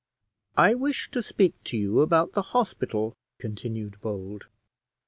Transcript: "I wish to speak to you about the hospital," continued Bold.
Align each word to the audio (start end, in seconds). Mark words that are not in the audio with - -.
"I 0.57 0.73
wish 0.73 1.11
to 1.11 1.21
speak 1.21 1.53
to 1.65 1.77
you 1.77 1.99
about 2.01 2.31
the 2.31 2.41
hospital," 2.41 3.13
continued 3.37 4.01
Bold. 4.01 4.47